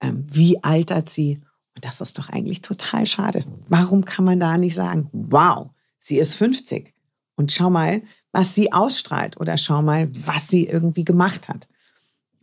[0.00, 1.40] Ähm, wie altert sie?
[1.74, 3.44] Und das ist doch eigentlich total schade.
[3.68, 6.94] Warum kann man da nicht sagen, wow, sie ist 50
[7.36, 11.68] und schau mal, was sie ausstrahlt oder schau mal, was sie irgendwie gemacht hat.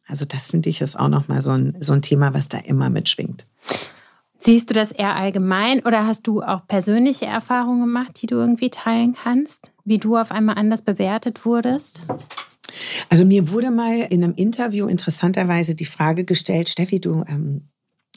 [0.07, 2.57] Also das finde ich ist auch noch mal so ein, so ein Thema, was da
[2.57, 3.45] immer mitschwingt.
[4.43, 8.71] Siehst du das eher allgemein oder hast du auch persönliche Erfahrungen gemacht, die du irgendwie
[8.71, 12.01] teilen kannst, wie du auf einmal anders bewertet wurdest?
[13.09, 17.69] Also mir wurde mal in einem Interview interessanterweise die Frage gestellt, Steffi, du ähm,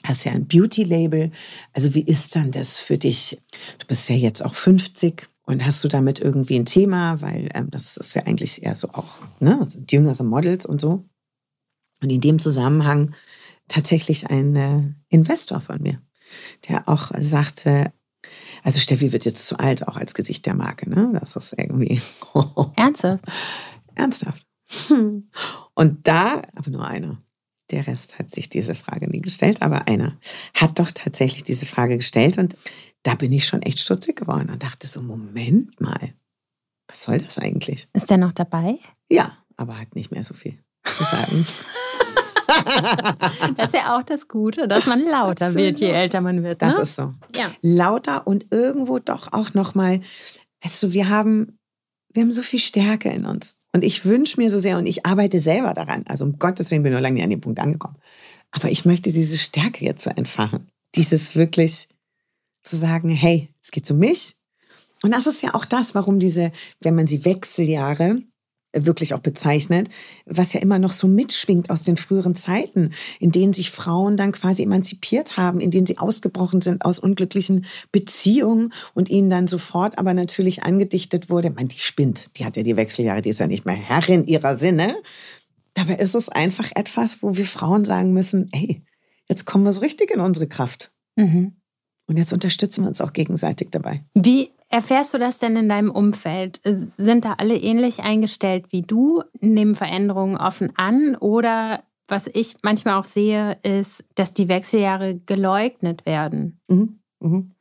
[0.03, 1.31] hast ja ein Beauty-Label.
[1.73, 3.43] Also wie ist dann das für dich?
[3.79, 7.71] Du bist ja jetzt auch 50 und hast du damit irgendwie ein Thema, weil ähm,
[7.71, 11.05] das ist ja eigentlich eher so auch ne, also jüngere Models und so.
[12.03, 13.15] Und in dem Zusammenhang
[13.69, 16.01] tatsächlich ein äh, Investor von mir,
[16.69, 17.93] der auch sagte,
[18.63, 21.17] also Steffi wird jetzt zu alt, auch als Gesicht der Marke, ne?
[21.21, 22.01] Das ist irgendwie.
[22.77, 23.25] Ernsthaft?
[23.95, 24.47] Ernsthaft.
[25.75, 27.23] Und da, aber nur einer.
[27.71, 30.19] Der Rest hat sich diese Frage nie gestellt, aber einer
[30.55, 32.57] hat doch tatsächlich diese Frage gestellt und
[33.03, 36.13] da bin ich schon echt stutzig geworden und dachte so, Moment mal,
[36.89, 37.89] was soll das eigentlich?
[37.95, 38.79] Ist der noch dabei?
[39.11, 41.47] Ja, aber hat nicht mehr so viel zu sagen.
[43.57, 45.57] das ist ja auch das Gute, dass man lauter Absolut.
[45.57, 46.61] wird, je älter man wird.
[46.61, 46.69] Ne?
[46.77, 47.15] Das ist so.
[47.35, 47.53] Ja.
[47.63, 50.01] Lauter und irgendwo doch auch nochmal,
[50.63, 51.59] weißt du, wir haben,
[52.13, 53.59] wir haben so viel Stärke in uns.
[53.73, 56.85] Und ich wünsche mir so sehr, und ich arbeite selber daran, also um Gottes Willen
[56.85, 57.97] bin ich nur lange nicht an den Punkt angekommen.
[58.53, 60.69] Aber ich möchte diese Stärke jetzt so entfachen.
[60.95, 61.89] Dieses wirklich
[62.63, 64.37] zu sagen, hey, es geht um mich.
[65.03, 68.23] Und das ist ja auch das, warum diese, wenn man sie Wechseljahre
[68.75, 69.89] wirklich auch bezeichnet,
[70.27, 74.33] was ja immer noch so mitschwingt aus den früheren Zeiten, in denen sich Frauen dann
[74.33, 79.99] quasi emanzipiert haben, in denen sie ausgebrochen sind aus unglücklichen Beziehungen und ihnen dann sofort
[79.99, 83.47] aber natürlich angedichtet wurde, man, die spinnt, die hat ja die Wechseljahre, die ist ja
[83.47, 84.97] nicht mehr Herrin ihrer Sinne.
[85.75, 88.83] Dabei ist es einfach etwas, wo wir Frauen sagen müssen, ey,
[89.29, 90.93] jetzt kommen wir so richtig in unsere Kraft.
[91.17, 91.57] Mhm.
[92.07, 94.05] Und jetzt unterstützen wir uns auch gegenseitig dabei.
[94.15, 96.61] Wie erfährst du das denn in deinem Umfeld?
[96.65, 102.99] Sind da alle ähnlich eingestellt wie du, nehmen Veränderungen offen an oder was ich manchmal
[102.99, 106.59] auch sehe, ist, dass die Wechseljahre geleugnet werden.
[106.67, 106.99] Mhm.
[107.21, 107.53] Mhm.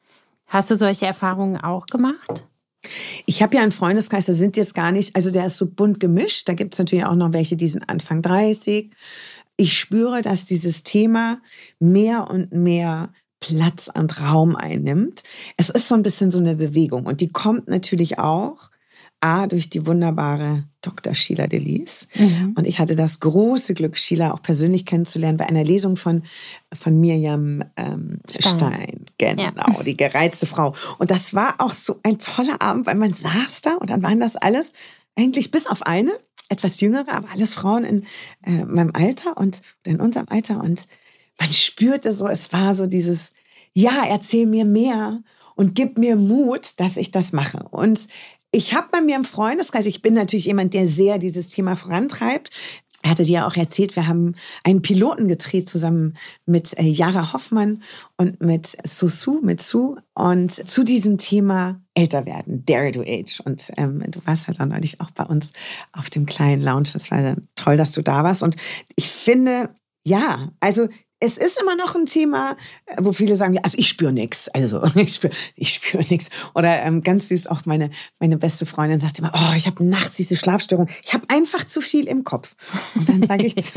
[0.48, 2.48] Hast du solche Erfahrungen auch gemacht?
[3.28, 6.00] Ich habe ja einen Freundeskreis, da sind jetzt gar nicht, also der ist so bunt
[6.00, 6.50] gemischt.
[6.50, 8.92] Da gibt es natürlich auch noch welche, die sind Anfang 30.
[9.56, 11.42] Ich spüre, dass dieses Thema
[11.80, 15.24] mehr und mehr Platz und Raum einnimmt.
[15.58, 18.70] Es ist so ein bisschen so eine Bewegung und die kommt natürlich auch
[19.20, 21.14] A, durch die wunderbare Dr.
[21.14, 22.08] Sheila Delis.
[22.16, 22.54] Mhm.
[22.58, 26.24] Und ich hatte das große Glück, Sheila auch persönlich kennenzulernen bei einer Lesung von,
[26.74, 28.56] von Mirjam ähm, Stein.
[28.58, 29.06] Stein.
[29.18, 29.84] Genau, ja.
[29.84, 30.74] die gereizte Frau.
[31.00, 34.20] Und das war auch so ein toller Abend, weil man saß da und dann waren
[34.20, 34.74] das alles,
[35.16, 36.12] eigentlich bis auf eine,
[36.50, 38.06] etwas jüngere, aber alles Frauen in
[38.46, 40.60] äh, meinem Alter und in unserem Alter.
[40.60, 40.88] Und
[41.40, 43.33] man spürte so, es war so dieses,
[43.74, 45.22] ja, erzähl mir mehr
[45.56, 47.64] und gib mir Mut, dass ich das mache.
[47.70, 48.08] Und
[48.52, 52.52] ich habe bei mir im Freundeskreis, ich bin natürlich jemand, der sehr dieses Thema vorantreibt.
[53.02, 56.14] Er hatte dir ja auch erzählt, wir haben einen Piloten gedreht zusammen
[56.46, 57.84] mit äh, Jara Hoffmann
[58.16, 63.42] und mit Susu, mit Su und zu diesem Thema älter werden, Dare to Age.
[63.44, 65.52] Und ähm, du warst halt auch neulich auch bei uns
[65.92, 66.90] auf dem kleinen Lounge.
[66.94, 68.42] Das war toll, dass du da warst.
[68.42, 68.56] Und
[68.96, 69.72] ich finde,
[70.06, 70.88] ja, also
[71.24, 74.50] es ist immer noch ein Thema, äh, wo viele sagen, also ich spüre nichts.
[74.50, 76.30] Also ich spüre ich spür nichts.
[76.54, 80.18] Oder ähm, ganz süß auch meine, meine beste Freundin sagt immer, oh, ich habe nachts
[80.18, 80.90] diese Schlafstörung.
[81.04, 82.56] Ich habe einfach zu viel im Kopf.
[82.96, 83.56] Und dann sage ich,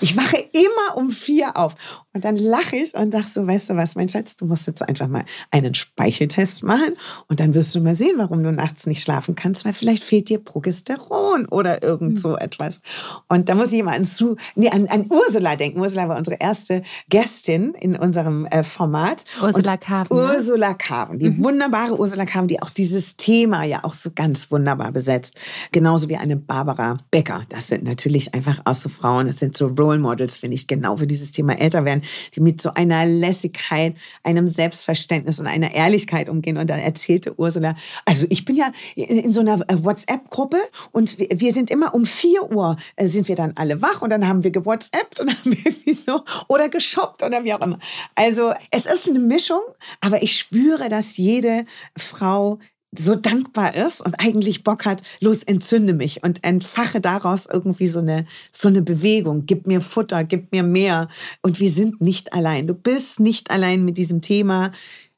[0.00, 1.74] ich wache immer um vier auf.
[2.14, 4.82] Und dann lache ich und sage so, weißt du was, mein Schatz, du musst jetzt
[4.82, 6.94] einfach mal einen Speicheltest machen.
[7.28, 10.30] Und dann wirst du mal sehen, warum du nachts nicht schlafen kannst, weil vielleicht fehlt
[10.30, 12.16] dir Progesteron oder irgend hm.
[12.16, 12.80] so etwas.
[13.28, 15.80] Und da muss ich immer an, Su, nee, an, an Ursula denken.
[15.80, 19.24] Ursula war unsere erste Gästin in unserem äh, Format.
[19.42, 20.16] Ursula Carven.
[20.16, 21.44] Ursula Carven, die mhm.
[21.44, 25.36] wunderbare Ursula Carven, die auch dieses Thema ja auch so ganz wunderbar besetzt.
[25.72, 27.42] Genauso wie eine Barbara Becker.
[27.48, 30.96] Das sind natürlich einfach auch so Frauen, das sind so Role Models, finde ich, genau
[30.96, 32.02] für dieses Thema älter werden,
[32.34, 36.56] die mit so einer Lässigkeit, einem Selbstverständnis und einer Ehrlichkeit umgehen.
[36.56, 40.58] Und dann erzählte Ursula, also ich bin ja in so einer äh, WhatsApp-Gruppe
[40.92, 44.26] und wir sind immer um 4 Uhr äh, sind wir dann alle wach und dann
[44.26, 46.09] haben wir gewhatsappt und haben wir irgendwie so
[46.48, 47.78] oder geshoppt oder wie auch immer.
[48.14, 49.60] Also es ist eine Mischung,
[50.00, 51.64] aber ich spüre, dass jede
[51.96, 52.58] Frau
[52.96, 58.00] so dankbar ist und eigentlich Bock hat, los, entzünde mich und entfache daraus irgendwie so
[58.00, 59.46] eine, so eine Bewegung.
[59.46, 61.08] Gib mir Futter, gib mir mehr.
[61.40, 62.66] Und wir sind nicht allein.
[62.66, 64.72] Du bist nicht allein mit diesem Thema.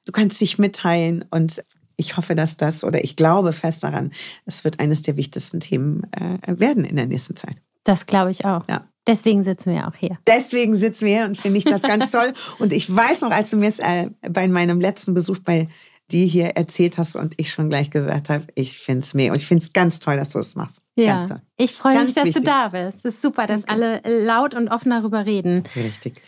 [0.05, 1.65] Du kannst dich mitteilen und
[1.97, 4.13] ich hoffe, dass das oder ich glaube fest daran,
[4.45, 7.57] es wird eines der wichtigsten Themen äh, werden in der nächsten Zeit.
[7.85, 8.69] Das glaube ich auch.
[8.69, 8.89] Ja.
[9.07, 10.19] Deswegen sitzen wir auch hier.
[10.27, 12.33] Deswegen sitzen wir hier und finde ich das ganz toll.
[12.59, 15.69] Und ich weiß noch, als du mir es äh, bei meinem letzten Besuch bei
[16.13, 19.33] dir hier erzählt hast und ich schon gleich gesagt habe, ich finde es mega.
[19.33, 20.81] Und ich finde es ganz toll, dass du es machst.
[20.95, 22.43] Ja, ich freue mich, dass wichtig.
[22.45, 22.99] du da bist.
[22.99, 25.65] Es ist super, dass alle laut und offen darüber reden.
[25.75, 26.21] Richtig.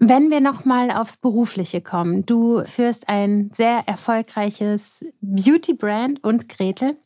[0.00, 2.26] Wenn wir nochmal aufs Berufliche kommen.
[2.26, 6.96] Du führst ein sehr erfolgreiches Beauty-Brand und Gretel.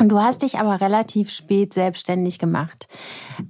[0.00, 2.88] Und du hast dich aber relativ spät selbstständig gemacht.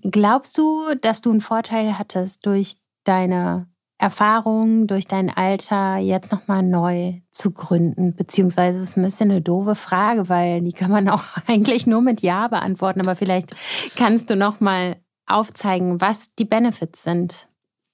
[0.02, 6.64] Glaubst du, dass du einen Vorteil hattest durch deine Erfahrung, durch dein Alter jetzt nochmal
[6.64, 8.16] neu zu gründen?
[8.16, 12.20] Beziehungsweise ist ein bisschen eine doofe Frage, weil die kann man auch eigentlich nur mit
[12.20, 13.00] Ja beantworten.
[13.00, 13.54] Aber vielleicht
[13.94, 17.49] kannst du nochmal aufzeigen, was die Benefits sind.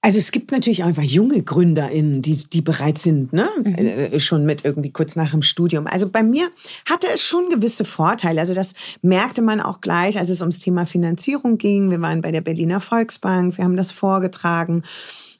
[0.07, 3.49] Also es gibt natürlich einfach junge GründerInnen, die, die bereit sind, ne?
[3.61, 3.75] Mhm.
[3.75, 5.85] Äh, schon mit irgendwie kurz nach dem Studium.
[5.85, 6.47] Also bei mir
[6.85, 8.39] hatte es schon gewisse Vorteile.
[8.39, 11.91] Also das merkte man auch gleich, als es ums Thema Finanzierung ging.
[11.91, 14.83] Wir waren bei der Berliner Volksbank, wir haben das vorgetragen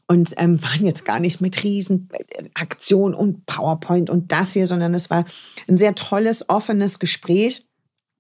[0.06, 5.10] und ähm, waren jetzt gar nicht mit Riesenaktion und PowerPoint und das hier, sondern es
[5.10, 5.24] war
[5.70, 7.64] ein sehr tolles, offenes Gespräch.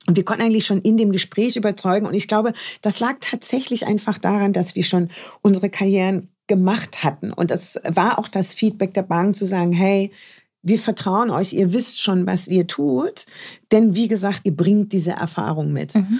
[0.05, 2.05] Und wir konnten eigentlich schon in dem Gespräch überzeugen.
[2.05, 5.09] Und ich glaube, das lag tatsächlich einfach daran, dass wir schon
[5.41, 7.31] unsere Karrieren gemacht hatten.
[7.31, 10.11] Und es war auch das Feedback der Bank zu sagen, hey,
[10.63, 13.25] wir vertrauen euch, ihr wisst schon, was ihr tut.
[13.71, 15.95] Denn wie gesagt, ihr bringt diese Erfahrung mit.
[15.95, 16.19] Mhm.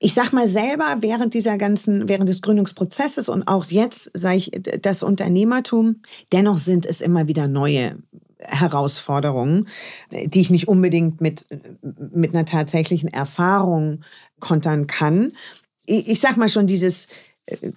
[0.00, 4.52] Ich sag mal selber, während dieser ganzen, während des Gründungsprozesses und auch jetzt, sage ich,
[4.82, 7.96] das Unternehmertum, dennoch sind es immer wieder neue
[8.38, 9.68] Herausforderungen,
[10.12, 11.46] die ich nicht unbedingt mit,
[11.82, 14.04] mit einer tatsächlichen Erfahrung
[14.38, 15.32] kontern kann.
[15.86, 17.08] Ich, ich sag mal schon dieses
[17.46, 17.72] äh,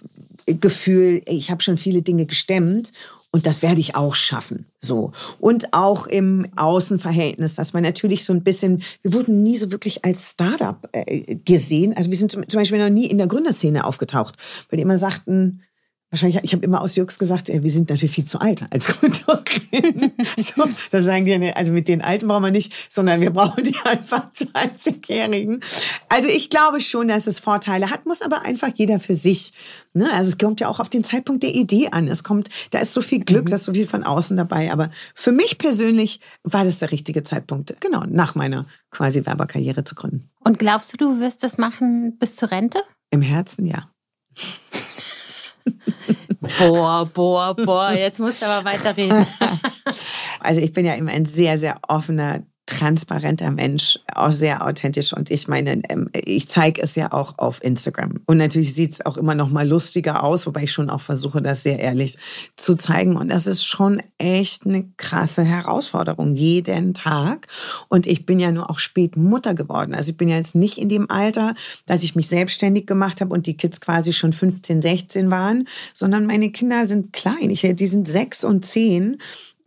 [0.46, 2.92] Gefühl, ich habe schon viele Dinge gestemmt
[3.34, 4.66] und das werde ich auch schaffen.
[4.80, 5.12] So.
[5.40, 10.04] Und auch im Außenverhältnis, dass man natürlich so ein bisschen, wir wurden nie so wirklich
[10.04, 11.96] als Startup äh, gesehen.
[11.96, 14.36] Also wir sind zum, zum Beispiel noch nie in der Gründerszene aufgetaucht,
[14.68, 15.62] weil die immer sagten,
[16.12, 20.12] Wahrscheinlich, ich habe immer aus Jux gesagt, wir sind natürlich viel zu alt als Kontorin.
[20.36, 23.74] so, da sagen die, also mit den Alten brauchen wir nicht, sondern wir brauchen die
[23.84, 25.60] einfach 20-Jährigen.
[26.10, 29.54] Also ich glaube schon, dass es Vorteile hat, muss aber einfach jeder für sich.
[29.94, 30.12] Ne?
[30.12, 32.08] Also es kommt ja auch auf den Zeitpunkt der Idee an.
[32.08, 33.48] Es kommt, da ist so viel Glück, mhm.
[33.48, 34.70] da ist so viel von außen dabei.
[34.70, 39.94] Aber für mich persönlich war das der richtige Zeitpunkt, genau, nach meiner quasi Werberkarriere zu
[39.94, 40.28] gründen.
[40.44, 42.82] Und glaubst du, du wirst das machen bis zur Rente?
[43.08, 43.88] Im Herzen, ja.
[46.58, 49.26] Boah, boah, boah, jetzt musst du aber weiterreden.
[50.40, 55.12] also ich bin ja immer ein sehr, sehr offener transparenter Mensch, auch sehr authentisch.
[55.12, 58.20] Und ich meine, ähm, ich zeige es ja auch auf Instagram.
[58.26, 61.42] Und natürlich sieht es auch immer noch mal lustiger aus, wobei ich schon auch versuche,
[61.42, 62.18] das sehr ehrlich
[62.56, 63.16] zu zeigen.
[63.16, 67.48] Und das ist schon echt eine krasse Herausforderung, jeden Tag.
[67.88, 69.92] Und ich bin ja nur auch spät Mutter geworden.
[69.92, 71.54] Also ich bin ja jetzt nicht in dem Alter,
[71.86, 76.26] dass ich mich selbstständig gemacht habe und die Kids quasi schon 15, 16 waren, sondern
[76.26, 77.50] meine Kinder sind klein.
[77.50, 79.18] Ich, die sind sechs und zehn.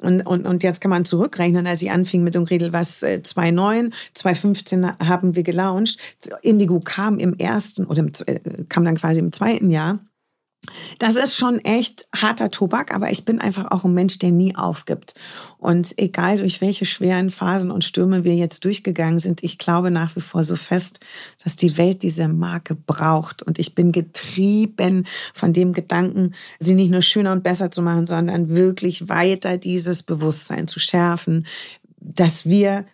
[0.06, 3.94] Und, und, und jetzt kann man zurückrechnen, als ich anfing mit dem Redel, was 2009,
[4.14, 6.00] 2015 haben wir gelauncht.
[6.42, 8.40] Indigo kam im ersten oder im, äh,
[8.70, 10.00] kam dann quasi im zweiten Jahr.
[11.00, 14.56] Das ist schon echt harter Tobak, aber ich bin einfach auch ein Mensch, der nie
[14.56, 15.16] aufgibt.
[15.58, 20.16] Und egal durch welche schweren Phasen und Stürme wir jetzt durchgegangen sind, ich glaube nach
[20.16, 21.00] wie vor so fest,
[21.44, 23.42] dass die Welt diese Marke braucht.
[23.42, 28.08] Und ich bin getrieben von dem Gedanken, sie nicht nur schöner und besser zu machen,
[28.08, 31.48] sondern wirklich weiter dieses Bewusstsein zu schärfen,
[32.00, 32.86] dass wir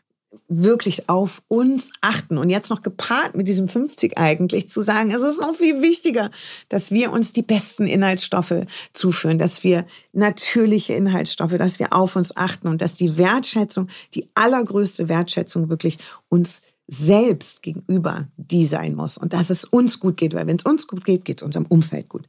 [0.48, 5.24] wirklich auf uns achten und jetzt noch gepaart mit diesem 50 eigentlich zu sagen, es
[5.24, 6.32] ist noch viel wichtiger,
[6.70, 12.36] dass wir uns die besten Inhaltsstoffe zuführen, dass wir natürliche Inhaltsstoffe, dass wir auf uns
[12.38, 15.98] achten und dass die Wertschätzung, die allergrößte Wertschätzung wirklich
[16.30, 20.66] uns selbst gegenüber die sein muss und dass es uns gut geht, weil wenn es
[20.66, 22.28] uns gut geht, geht es unserem Umfeld gut.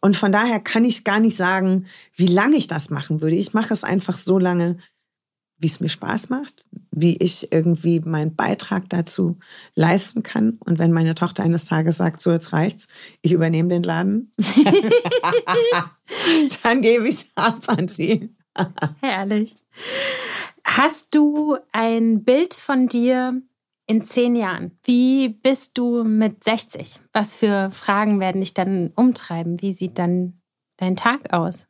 [0.00, 3.36] Und von daher kann ich gar nicht sagen, wie lange ich das machen würde.
[3.36, 4.78] Ich mache es einfach so lange,
[5.60, 9.38] wie es mir Spaß macht, wie ich irgendwie meinen Beitrag dazu
[9.74, 10.58] leisten kann.
[10.64, 12.88] Und wenn meine Tochter eines Tages sagt, so jetzt reicht's,
[13.20, 14.32] ich übernehme den Laden,
[16.62, 18.34] dann gebe ich es ab an sie.
[19.00, 19.56] Herrlich.
[20.64, 23.42] Hast du ein Bild von dir
[23.86, 24.78] in zehn Jahren?
[24.84, 27.00] Wie bist du mit 60?
[27.12, 29.60] Was für Fragen werden dich dann umtreiben?
[29.60, 30.40] Wie sieht dann
[30.78, 31.69] dein Tag aus?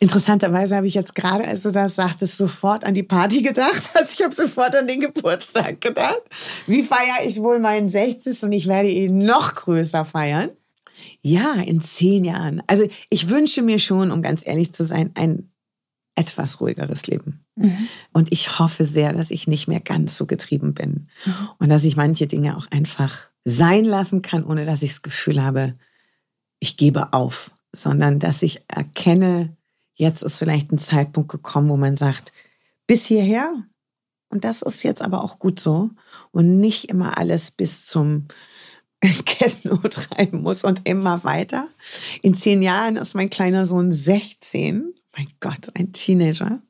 [0.00, 3.82] Interessanterweise habe ich jetzt gerade, als du das sagtest, sofort an die Party gedacht.
[3.94, 6.22] Also ich habe sofort an den Geburtstag gedacht.
[6.66, 8.42] Wie feiere ich wohl meinen 60.
[8.42, 10.50] und ich werde ihn noch größer feiern?
[11.20, 12.62] Ja, in zehn Jahren.
[12.66, 15.50] Also ich wünsche mir schon, um ganz ehrlich zu sein, ein
[16.16, 17.44] etwas ruhigeres Leben.
[17.56, 17.88] Mhm.
[18.12, 21.48] Und ich hoffe sehr, dass ich nicht mehr ganz so getrieben bin mhm.
[21.58, 25.42] und dass ich manche Dinge auch einfach sein lassen kann, ohne dass ich das Gefühl
[25.42, 25.74] habe,
[26.60, 29.56] ich gebe auf sondern dass ich erkenne,
[29.94, 32.32] jetzt ist vielleicht ein Zeitpunkt gekommen, wo man sagt,
[32.86, 33.52] bis hierher.
[34.28, 35.90] Und das ist jetzt aber auch gut so.
[36.32, 38.26] Und nicht immer alles bis zum
[39.26, 41.68] Kettenno treiben muss und immer weiter.
[42.22, 44.94] In zehn Jahren ist mein kleiner Sohn 16.
[45.16, 46.60] Mein Gott, ein Teenager,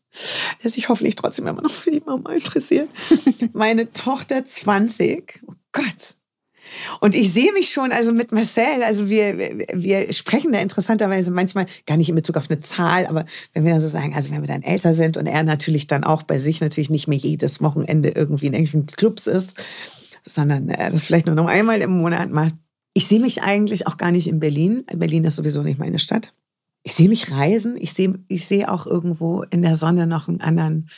[0.63, 2.91] der sich hoffentlich trotzdem immer noch für die Mama interessiert.
[3.53, 5.43] Meine Tochter 20.
[5.47, 6.15] Oh Gott,
[7.01, 11.67] und ich sehe mich schon, also mit Marcel, also wir, wir sprechen da interessanterweise manchmal
[11.87, 14.41] gar nicht in Bezug auf eine Zahl, aber wenn wir dann so sagen, also wenn
[14.41, 17.63] wir dann älter sind und er natürlich dann auch bei sich natürlich nicht mehr jedes
[17.63, 19.63] Wochenende irgendwie in irgendwelchen Clubs ist,
[20.25, 22.55] sondern er das vielleicht nur noch einmal im Monat macht.
[22.95, 24.85] Ich sehe mich eigentlich auch gar nicht in Berlin.
[24.95, 26.33] Berlin ist sowieso nicht meine Stadt.
[26.85, 27.77] Ich sehe mich reisen.
[27.79, 30.89] Ich sehe, ich sehe auch irgendwo in der Sonne noch einen anderen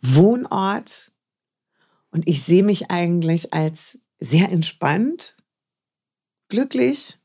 [0.00, 1.10] Wohnort.
[2.10, 5.36] Und ich sehe mich eigentlich als sehr entspannt,
[6.48, 7.18] glücklich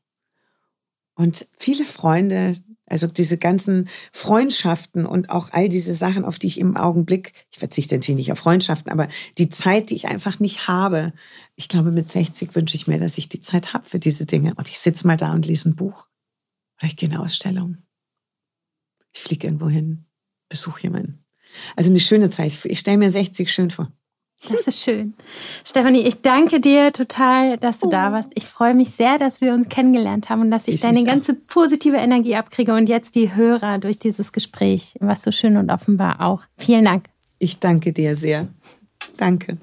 [1.14, 2.54] und viele Freunde,
[2.86, 7.58] also diese ganzen Freundschaften und auch all diese Sachen, auf die ich im Augenblick, ich
[7.58, 11.12] verzichte natürlich nicht auf Freundschaften, aber die Zeit, die ich einfach nicht habe.
[11.56, 14.54] Ich glaube, mit 60 wünsche ich mir, dass ich die Zeit habe für diese Dinge.
[14.54, 16.08] Und ich sitze mal da und lese ein Buch.
[16.78, 17.78] Oder ich gehe in eine Ausstellung.
[19.12, 20.04] Ich fliege irgendwo hin,
[20.48, 21.24] besuche jemanden.
[21.74, 22.58] Also eine schöne Zeit.
[22.64, 23.90] Ich stelle mir 60 schön vor.
[24.48, 25.14] Das ist schön.
[25.64, 27.90] Stefanie, ich danke dir total, dass du oh.
[27.90, 28.30] da warst.
[28.34, 31.32] Ich freue mich sehr, dass wir uns kennengelernt haben und dass ich, ich deine ganze
[31.32, 31.46] auch.
[31.46, 36.20] positive Energie abkriege und jetzt die Hörer durch dieses Gespräch, was so schön und offenbar
[36.20, 36.42] auch.
[36.58, 37.06] Vielen Dank.
[37.38, 38.48] Ich danke dir sehr.
[39.16, 39.58] Danke.